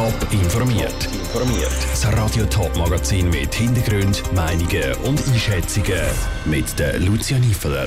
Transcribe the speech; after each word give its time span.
Top 0.00 0.32
informiert. 0.32 0.94
Informiert. 1.12 1.76
Das 1.90 2.06
Radio 2.16 2.46
Top 2.46 2.74
Magazin 2.74 3.28
mit 3.28 3.54
Hintergrund, 3.54 4.22
Meinungen 4.32 4.94
und 5.04 5.22
Einschätzungen 5.28 6.00
mit 6.46 6.78
der 6.78 6.98
Lucia 7.00 7.38
Niefeler. 7.38 7.86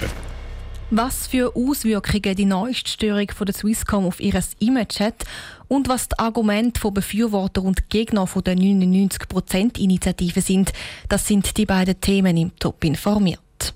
Was 0.92 1.26
für 1.26 1.56
Auswirkungen 1.56 2.36
die 2.36 2.46
neueste 2.46 2.92
Störung 2.92 3.32
von 3.36 3.48
der 3.48 3.56
Swisscom 3.56 4.06
auf 4.06 4.20
ihr 4.20 4.40
Image 4.60 5.00
hat 5.00 5.24
und 5.68 5.90
was 5.90 6.08
die 6.08 6.20
Argumente 6.20 6.80
von 6.80 6.94
Befürworter 6.94 7.64
und 7.64 7.90
Gegner 7.90 8.28
von 8.28 8.44
der 8.44 8.58
99%-Initiative 8.58 10.42
sind, 10.42 10.72
das 11.10 11.26
sind 11.26 11.58
die 11.58 11.66
beiden 11.66 12.00
Themen 12.00 12.38
im 12.38 12.56
Top 12.60 12.84
informiert. 12.84 13.74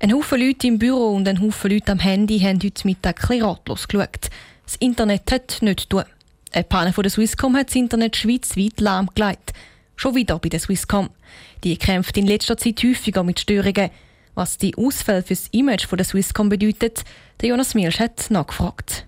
Ein 0.00 0.12
Haufen 0.12 0.40
Leute 0.40 0.66
im 0.66 0.80
Büro 0.80 1.14
und 1.14 1.28
ein 1.28 1.40
Haufen 1.40 1.70
Leute 1.70 1.92
am 1.92 2.00
Handy 2.00 2.40
haben 2.40 2.58
heute 2.60 2.84
Mittag 2.84 3.30
ein 3.30 3.42
ratlos 3.42 3.86
geschaut. 3.86 4.28
Das 4.64 4.74
Internet 4.80 5.30
hat 5.30 5.58
nicht 5.60 5.88
tun. 5.88 6.02
Eine 6.54 6.64
Panne 6.64 6.92
von 6.92 7.02
der 7.02 7.10
Swisscom 7.10 7.56
hat 7.56 7.68
das 7.68 7.76
Internet 7.76 8.14
schweizweit 8.14 8.78
lahmgelegt. 8.78 9.54
Schon 9.96 10.14
wieder 10.14 10.38
bei 10.38 10.50
der 10.50 10.60
Swisscom. 10.60 11.08
Die 11.64 11.78
kämpft 11.78 12.18
in 12.18 12.26
letzter 12.26 12.58
Zeit 12.58 12.82
häufiger 12.84 13.24
mit 13.24 13.40
Störungen. 13.40 13.90
Was 14.34 14.58
die 14.58 14.76
Ausfälle 14.76 15.22
für 15.22 15.34
das 15.34 15.48
Image 15.48 15.86
von 15.86 15.96
der 15.96 16.04
Swisscom 16.04 16.50
bedeutet, 16.50 17.04
der 17.40 17.48
Jonas 17.50 17.74
Milsch 17.74 18.00
hat 18.00 18.30
nachgefragt. 18.30 19.06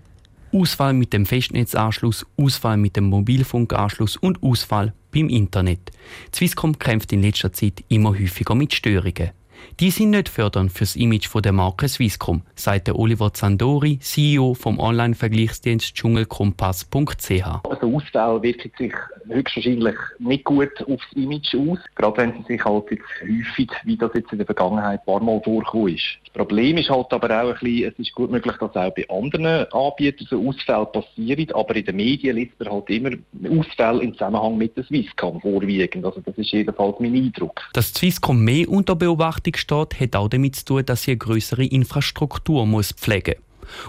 Ausfall 0.53 0.95
mit 0.95 1.13
dem 1.13 1.27
Festnetzanschluss, 1.27 2.25
Ausfall 2.39 2.79
mit 2.79 2.97
dem 2.97 3.05
Mobilfunkanschluss 3.05 4.17
und 4.17 4.43
Ausfall 4.43 4.95
beim 5.13 5.29
Internet. 5.29 5.91
Die 6.33 6.37
Swisscom 6.37 6.79
kämpft 6.79 7.13
in 7.13 7.21
letzter 7.21 7.53
Zeit 7.53 7.85
immer 7.89 8.11
häufiger 8.11 8.55
mit 8.55 8.73
Störungen. 8.73 9.33
Die 9.81 9.91
sind 9.91 10.11
nicht 10.11 10.29
fördernd 10.29 10.73
für 10.73 10.85
das 10.85 10.97
Image 10.97 11.29
der 11.35 11.53
Marke 11.53 11.89
Swisscom, 11.89 12.43
sagt 12.55 12.89
Oliver 12.89 13.35
Zandori, 13.35 13.99
CEO 13.99 14.55
vom 14.55 14.79
Online-Vergleichsdienst 14.79 15.95
dschungelkompass.ch. 15.95 17.65
Also 17.65 17.97
Ausfall 17.97 18.43
wirkt 18.43 18.77
sich 18.79 18.93
höchstwahrscheinlich 19.29 19.97
nicht 20.19 20.45
gut 20.45 20.71
aufs 20.87 21.13
Image 21.15 21.55
aus, 21.55 21.79
gerade 21.97 22.17
wenn 22.19 22.33
sie 22.33 22.55
sich 22.55 22.65
halt 22.65 22.85
jetzt 22.91 23.03
häufig, 23.23 23.71
wie 23.85 23.97
das 23.97 24.11
jetzt 24.15 24.33
in 24.33 24.39
der 24.39 24.47
Vergangenheit 24.47 25.01
ein 25.01 25.05
paar 25.07 25.21
Mal 25.21 25.41
vorgekommen 25.43 25.95
ist. 25.95 26.05
Das 26.25 26.33
Problem 26.35 26.77
ist 26.79 26.91
halt 26.91 27.13
aber 27.13 27.43
auch 27.43 27.49
ein 27.49 27.59
bisschen, 27.61 27.93
es 27.93 27.99
ist 27.99 28.15
gut 28.15 28.31
möglich, 28.31 28.57
dass 28.57 28.75
auch 28.75 28.95
bei 28.95 29.07
anderen 29.09 29.67
Anbietern 29.73 30.27
so 30.29 30.49
Ausfälle 30.49 30.87
passieren, 30.87 31.51
aber 31.53 31.77
in 31.77 31.85
den 31.85 31.97
Medien 31.97 32.37
liest 32.37 32.53
man 32.59 32.71
halt 32.71 32.91
immer 32.91 33.11
Ausfälle 33.59 34.03
im 34.03 34.13
Zusammenhang 34.13 34.57
mit 34.57 34.77
der 34.77 34.85
Swisscom 34.85 35.41
vorwiegend. 35.41 36.05
Also 36.05 36.21
das 36.21 36.37
ist 36.37 36.51
jedenfalls 36.53 36.97
mein 37.01 37.15
Eindruck. 37.15 37.61
Dass 37.73 37.93
Swisscom 37.93 38.43
mehr 38.43 38.69
unter 38.69 38.97
Beobachtung 38.97 39.54
steht, 39.59 40.01
hat 40.01 40.17
auch 40.17 40.29
damit 40.29 40.57
zu 40.57 40.65
tun, 40.65 40.87
dass 40.87 41.03
sie 41.03 41.13
eine 41.13 41.19
größere 41.19 41.65
Infrastruktur 41.65 42.67
muss 42.67 42.93
pflegen 42.93 43.37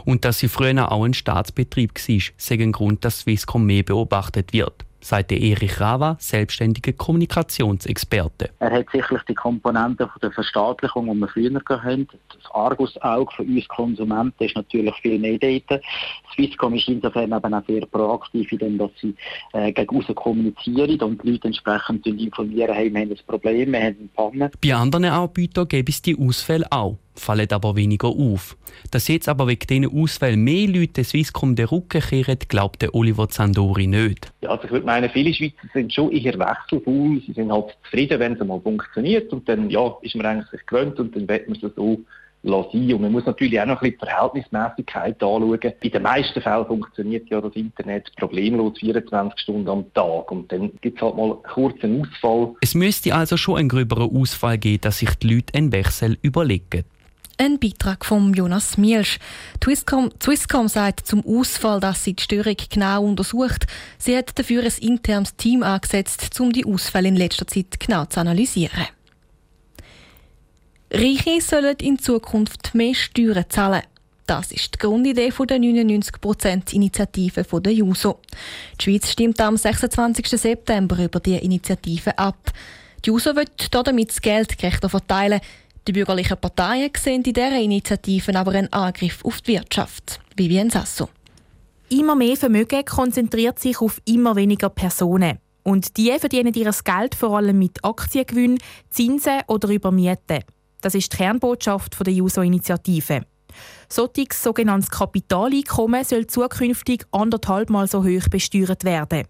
und 0.05 0.25
dass 0.25 0.39
sie 0.39 0.47
früher 0.47 0.91
auch 0.91 1.03
ein 1.03 1.13
Staatsbetrieb 1.13 1.93
war, 1.95 2.19
sei 2.37 2.55
ein 2.55 2.71
Grund, 2.71 3.03
dass 3.03 3.21
Swisscom 3.21 3.65
mehr 3.65 3.83
beobachtet 3.83 4.53
wird 4.53 4.84
sagt 5.05 5.31
Erich 5.31 5.79
Rava, 5.79 6.17
selbstständiger 6.19 6.93
Kommunikationsexperte. 6.93 8.49
Er 8.59 8.71
hat 8.71 8.87
sicherlich 8.91 9.23
die 9.23 9.35
Komponenten 9.35 10.07
von 10.07 10.19
der 10.21 10.31
Verstaatlichung, 10.31 11.05
die 11.13 11.19
wir 11.19 11.27
früher 11.27 11.61
hatten. 11.67 12.07
Das 12.29 12.51
Argusauge 12.51 13.31
für 13.35 13.43
uns 13.43 13.67
Konsumenten 13.67 14.43
ist 14.43 14.55
natürlich 14.55 14.95
viel 14.95 15.19
mehr 15.19 15.37
dort. 15.37 15.81
Swisscom 16.33 16.73
ist 16.73 16.87
insofern 16.87 17.31
eben 17.31 17.53
auch 17.53 17.65
sehr 17.67 17.85
proaktiv, 17.85 18.51
indem 18.51 18.77
dass 18.77 18.91
sie 18.99 19.15
äh, 19.53 19.71
gegen 19.71 19.97
außen 19.97 20.15
kommunizieren 20.15 20.99
und 21.01 21.23
die 21.23 21.31
Leute 21.31 21.47
entsprechend 21.47 22.05
informieren, 22.07 22.73
hey, 22.73 22.91
wir 22.91 23.01
haben 23.01 23.11
ein 23.11 23.19
Problem, 23.27 23.71
wir 23.71 23.79
haben 23.79 23.97
eine 23.99 24.09
Panne. 24.15 24.51
Bei 24.63 24.75
anderen 24.75 25.05
Anbietern 25.05 25.67
gäbe 25.67 25.91
es 25.91 26.01
die 26.01 26.17
Ausfälle 26.17 26.65
auch 26.71 26.97
fallen 27.19 27.51
aber 27.51 27.75
weniger 27.75 28.07
auf. 28.07 28.57
Dass 28.91 29.07
jetzt 29.07 29.29
aber 29.29 29.47
wegen 29.47 29.67
diesen 29.67 30.01
Ausfällen 30.01 30.43
mehr 30.43 30.67
Leute 30.67 31.03
Swisscom 31.03 31.55
den 31.55 31.67
Rücken 31.67 32.01
kehren, 32.01 32.37
glaubt 32.47 32.85
Oliver 32.93 33.29
Zandori 33.29 33.87
nicht. 33.87 34.31
Ja, 34.41 34.49
also 34.49 34.65
ich 34.65 34.71
würde 34.71 34.85
meinen, 34.85 35.09
viele 35.09 35.33
Schweizer 35.33 35.55
sind 35.73 35.93
schon 35.93 36.11
eher 36.11 36.37
wechselvoll. 36.37 37.21
Sie 37.25 37.33
sind 37.33 37.51
halt 37.51 37.75
zufrieden, 37.83 38.19
wenn 38.19 38.33
es 38.33 38.45
mal 38.45 38.61
funktioniert 38.61 39.31
und 39.33 39.47
dann 39.49 39.69
ja, 39.69 39.95
ist 40.01 40.15
man 40.15 40.25
eigentlich 40.25 40.49
sich 40.49 40.65
gewöhnt 40.65 40.99
und 40.99 41.15
dann 41.15 41.27
wird 41.27 41.47
man 41.47 41.57
es 41.61 41.61
so 41.61 41.99
sein. 42.43 42.93
Und 42.93 43.01
man 43.01 43.11
muss 43.11 43.25
natürlich 43.25 43.59
auch 43.59 43.65
noch 43.65 43.81
ein 43.81 43.91
bisschen 43.91 43.99
die 43.99 44.05
Verhältnismäßigkeit 44.05 45.21
anschauen. 45.21 45.59
Bei 45.59 45.89
den 45.89 46.01
meisten 46.01 46.41
Fällen 46.41 46.65
funktioniert 46.65 47.29
ja 47.29 47.41
das 47.41 47.55
Internet 47.55 48.11
problemlos 48.17 48.77
24 48.79 49.39
Stunden 49.39 49.69
am 49.69 49.93
Tag. 49.93 50.31
Und 50.31 50.51
dann 50.51 50.71
gibt 50.81 50.97
es 50.97 51.03
halt 51.03 51.15
mal 51.15 51.31
einen 51.31 51.43
kurzen 51.43 52.01
Ausfall. 52.01 52.55
Es 52.61 52.75
müsste 52.75 53.15
also 53.15 53.37
schon 53.37 53.57
einen 53.57 53.69
gröberen 53.69 54.15
Ausfall 54.15 54.57
geben, 54.57 54.81
dass 54.81 54.99
sich 54.99 55.13
die 55.15 55.35
Leute 55.35 55.53
einen 55.55 55.71
Wechsel 55.71 56.17
überlegen. 56.21 56.83
Ein 57.37 57.59
Beitrag 57.59 58.05
von 58.05 58.33
Jonas 58.33 58.77
Mielsch. 58.77 59.19
Swisscom, 59.61 60.09
Swisscom 60.23 60.69
sagt 60.69 61.05
zum 61.05 61.21
Ausfall, 61.25 61.81
dass 61.81 62.03
sie 62.03 62.13
die 62.13 62.23
Störung 62.23 62.55
genau 62.69 63.03
untersucht. 63.03 63.65
Sie 63.97 64.15
hat 64.15 64.37
dafür 64.39 64.63
ein 64.63 64.71
internes 64.79 65.35
Team 65.35 65.61
angesetzt, 65.61 66.39
um 66.39 66.53
die 66.53 66.65
Ausfälle 66.65 67.09
in 67.09 67.17
letzter 67.17 67.45
Zeit 67.45 67.77
genau 67.77 68.05
zu 68.05 68.21
analysieren. 68.21 68.87
Reiche 70.91 71.41
sollen 71.41 71.75
in 71.81 71.99
Zukunft 71.99 72.73
mehr 72.73 72.95
Steuern 72.95 73.43
zahlen. 73.49 73.83
Das 74.27 74.53
ist 74.53 74.75
die 74.75 74.79
Grundidee 74.79 75.29
der 75.29 75.57
99%-Initiative 75.57 77.43
der 77.61 77.73
JUSO. 77.73 78.21
Die 78.79 78.83
Schweiz 78.83 79.11
stimmt 79.11 79.41
am 79.41 79.57
26. 79.57 80.25
September 80.29 81.03
über 81.03 81.19
die 81.19 81.35
Initiative 81.35 82.17
ab. 82.17 82.51
Die 83.03 83.09
JUSO 83.09 83.35
wird 83.35 83.75
damit 83.75 84.09
das 84.09 84.21
Geld 84.21 84.57
gerechter 84.57 84.87
verteilen. 84.89 85.41
Die 85.87 85.91
bürgerlichen 85.91 86.37
Parteien 86.37 86.89
sehen 86.97 87.17
in 87.17 87.23
dieser 87.23 87.59
Initiative 87.59 88.35
aber 88.35 88.53
einen 88.53 88.73
Angriff 88.73 89.23
auf 89.23 89.41
die 89.41 89.53
Wirtschaft. 89.53 90.19
Vivian 90.35 90.71
Sasso. 90.71 91.09
Immer 91.89 92.15
mehr 92.15 92.35
Vermögen 92.35 92.83
konzentriert 92.83 93.59
sich 93.59 93.79
auf 93.79 94.01
immer 94.05 94.35
weniger 94.35 94.69
Personen. 94.69 95.37
Und 95.61 95.95
die 95.97 96.11
verdienen 96.17 96.53
ihr 96.55 96.71
Geld 96.83 97.13
vor 97.13 97.37
allem 97.37 97.59
mit 97.59 97.83
Aktiengewinnen, 97.83 98.57
Zinsen 98.89 99.41
oder 99.47 99.69
über 99.69 99.91
Mieten. 99.91 100.43
Das 100.81 100.95
ist 100.95 101.13
die 101.13 101.17
Kernbotschaft 101.17 101.95
der 102.05 102.13
JUSO-Initiative. 102.13 103.21
Solches 103.87 104.41
sogenanntes 104.41 104.89
Kapitaleinkommen 104.89 106.03
soll 106.03 106.25
zukünftig 106.27 107.05
anderthalbmal 107.11 107.87
so 107.87 108.03
hoch 108.03 108.27
besteuert 108.29 108.83
werden. 108.83 109.27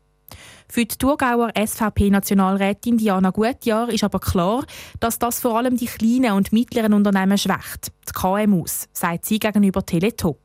Für 0.67 0.85
die 0.85 0.97
Thurgauer 0.97 1.51
SVP-Nationalrätin 1.55 2.97
Diana 2.97 3.29
Gutjahr 3.29 3.89
ist 3.89 4.03
aber 4.03 4.19
klar, 4.19 4.65
dass 4.99 5.19
das 5.19 5.39
vor 5.39 5.57
allem 5.57 5.77
die 5.77 5.85
kleinen 5.85 6.33
und 6.33 6.51
mittleren 6.51 6.93
Unternehmen 6.93 7.37
schwächt, 7.37 7.91
die 8.07 8.13
KMUs, 8.13 8.87
sagt 8.93 9.25
sie 9.25 9.39
gegenüber 9.39 9.85
Teletop. 9.85 10.39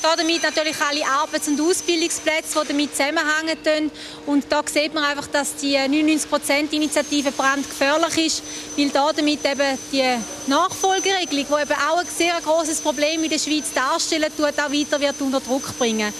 Damit 0.00 0.42
natürlich 0.42 0.76
alle 0.80 1.04
Arbeits- 1.06 1.48
und 1.48 1.60
Ausbildungsplätze, 1.60 2.60
die 2.62 2.68
damit 2.68 2.96
zusammenhängen. 2.96 3.90
Und 4.26 4.44
da 4.48 4.62
sieht 4.64 4.94
man 4.94 5.02
einfach, 5.04 5.26
dass 5.26 5.56
die 5.56 5.76
99%-Initiative 5.76 7.32
brandgefährlich 7.32 8.26
ist, 8.26 8.42
weil 8.76 8.90
da 8.90 9.10
damit 9.12 9.44
eben 9.44 9.78
die 9.92 10.50
Nachfolgeregelung, 10.50 11.46
die 11.48 11.62
eben 11.62 11.80
auch 11.90 11.98
ein 11.98 12.06
sehr 12.06 12.40
großes 12.40 12.80
Problem 12.80 13.24
in 13.24 13.30
der 13.30 13.38
Schweiz 13.38 13.72
darstellt, 13.72 14.36
tut, 14.36 14.46
auch 14.46 14.72
weiter 14.72 15.00
wird 15.00 15.20
unter 15.20 15.40
Druck 15.40 15.76
bringen 15.78 16.12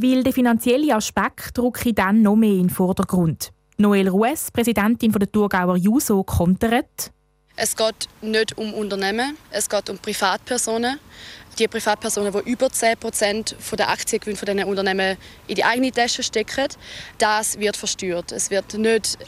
weil 0.00 0.22
der 0.22 0.32
finanzielle 0.32 0.94
Aspekt 0.94 1.58
rücke 1.58 1.92
dann 1.92 2.22
noch 2.22 2.36
mehr 2.36 2.50
in 2.50 2.68
den 2.68 2.70
Vordergrund. 2.70 3.50
Noel 3.78 4.08
Rues, 4.08 4.50
Präsidentin 4.50 5.12
der 5.12 5.30
Thurgauer 5.30 5.76
JUSO, 5.76 6.22
kontert. 6.24 7.12
Es 7.56 7.74
geht 7.74 8.08
nicht 8.20 8.56
um 8.58 8.74
Unternehmen, 8.74 9.36
es 9.50 9.68
geht 9.68 9.88
um 9.88 9.98
Privatpersonen. 9.98 10.98
Die 11.58 11.66
Privatpersonen, 11.66 12.30
die 12.32 12.50
über 12.50 12.66
10% 12.66 13.76
der 13.76 13.88
Aktiengewinne 13.88 14.36
von 14.36 14.46
diesen 14.46 14.64
Unternehmen 14.64 15.16
in 15.46 15.54
die 15.54 15.64
eigene 15.64 15.90
Tasche 15.90 16.22
stecken, 16.22 16.68
das 17.16 17.58
wird 17.58 17.78
versteuert. 17.78 18.32
Es 18.32 18.50
wird 18.50 18.74
nicht 18.74 19.18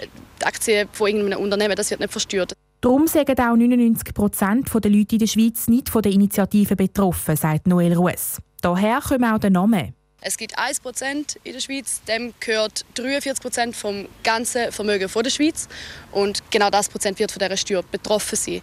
die 0.40 0.44
Aktie 0.44 0.86
von 0.92 1.08
irgendeinem 1.08 1.40
Unternehmen, 1.40 1.74
das 1.74 1.90
wird 1.90 2.00
nicht 2.00 2.12
versteuert. 2.12 2.52
Darum 2.82 3.06
sagen 3.06 3.32
auch 3.40 3.56
99% 3.56 4.80
der 4.80 4.90
Leute 4.90 5.14
in 5.14 5.18
der 5.18 5.26
Schweiz 5.26 5.68
nicht 5.68 5.88
von 5.88 6.02
der 6.02 6.12
Initiative 6.12 6.76
betroffen, 6.76 7.34
sagt 7.34 7.66
Noel 7.66 7.94
Rues. 7.94 8.38
Daher 8.60 9.00
kommen 9.00 9.24
auch 9.24 9.38
der 9.38 9.50
Name. 9.50 9.94
Es 10.20 10.36
gibt 10.36 10.58
1% 10.58 11.36
in 11.44 11.52
der 11.52 11.60
Schweiz, 11.60 12.02
dem 12.08 12.34
gehört 12.40 12.84
43% 12.96 13.72
vom 13.72 14.08
ganzen 14.24 14.72
Vermögen 14.72 15.08
der 15.08 15.30
Schweiz. 15.30 15.68
Und 16.10 16.42
genau 16.50 16.70
das 16.70 16.88
Prozent 16.88 17.18
wird 17.18 17.30
von 17.30 17.38
dieser 17.38 17.56
Steuer 17.56 17.82
betroffen 17.82 18.36
sein. 18.36 18.60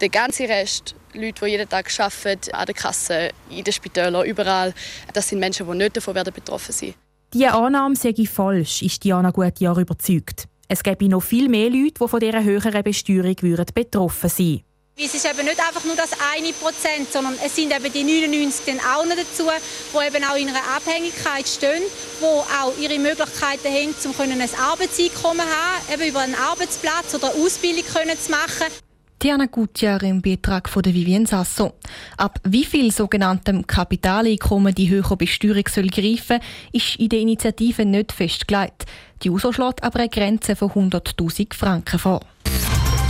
Der 0.00 0.08
ganze 0.08 0.48
Rest, 0.48 0.94
Leute, 1.12 1.44
die 1.44 1.50
jeden 1.50 1.68
Tag 1.68 1.90
arbeiten, 1.98 2.52
an 2.52 2.66
der 2.66 2.74
Kasse, 2.74 3.30
in 3.50 3.64
den 3.64 3.72
Spitälern, 3.72 4.24
überall, 4.24 4.72
das 5.12 5.28
sind 5.28 5.40
Menschen, 5.40 5.70
die 5.70 5.76
nicht 5.76 5.96
davon 5.96 6.14
werden 6.14 6.32
betroffen 6.32 6.72
sein 6.72 6.94
Diese 7.34 7.52
Annahme 7.52 7.96
sei 7.96 8.14
falsch, 8.24 8.82
ist 8.82 9.04
Diana 9.04 9.30
Gutjahr 9.30 9.76
überzeugt. 9.76 10.44
Es 10.68 10.82
gäbe 10.82 11.08
noch 11.08 11.22
viel 11.22 11.48
mehr 11.48 11.68
Leute, 11.68 11.94
die 12.00 12.08
von 12.08 12.20
dieser 12.20 12.44
höheren 12.44 12.82
Besteuerung 12.82 13.36
betroffen 13.74 14.30
sein 14.30 14.46
würden. 14.46 14.67
Es 15.00 15.14
ist 15.14 15.26
eben 15.26 15.44
nicht 15.44 15.60
einfach 15.60 15.84
nur 15.84 15.94
das 15.94 16.10
eine 16.34 16.52
Prozent, 16.52 17.12
sondern 17.12 17.34
es 17.44 17.54
sind 17.54 17.72
eben 17.72 17.92
die 17.92 18.02
99 18.02 18.66
dann 18.66 18.80
auch 18.80 19.04
noch 19.04 19.14
dazu, 19.14 19.44
die 19.94 20.06
eben 20.06 20.24
auch 20.24 20.34
in 20.34 20.48
einer 20.48 20.58
Abhängigkeit 20.74 21.46
stehen, 21.46 21.84
die 22.20 22.24
auch 22.24 22.76
ihre 22.80 22.98
Möglichkeiten 22.98 23.68
haben, 23.68 23.94
um 24.04 24.20
ein 24.20 24.48
Arbeitseinkommen 24.58 25.46
zu 25.46 25.52
haben, 25.54 25.94
eben 25.94 26.08
über 26.08 26.18
einen 26.18 26.34
Arbeitsplatz 26.34 27.14
oder 27.14 27.32
eine 27.32 27.44
Ausbildung 27.44 27.84
zu 27.84 28.30
machen. 28.32 28.66
Diana 29.22 29.46
Gutjahr 29.46 30.02
im 30.02 30.20
Beitrag 30.20 30.68
von 30.68 30.82
der 30.82 30.94
Vivien 30.94 31.26
Sasso. 31.26 31.74
Ab 32.16 32.40
wie 32.42 32.64
viel 32.64 32.90
sogenanntem 32.90 33.68
Kapitaleinkommen 33.68 34.74
die 34.74 34.88
höhere 34.88 35.16
Besteuerung 35.16 35.68
soll 35.68 35.88
greifen, 35.88 36.40
ist 36.72 36.96
in 36.96 37.08
der 37.08 37.20
Initiative 37.20 37.84
nicht 37.84 38.10
festgelegt. 38.10 38.86
Die 39.22 39.30
USO 39.30 39.52
schlägt 39.52 39.84
aber 39.84 40.00
eine 40.00 40.08
Grenze 40.08 40.56
von 40.56 40.70
100.000 40.70 41.54
Franken 41.54 41.98
vor. 42.00 42.20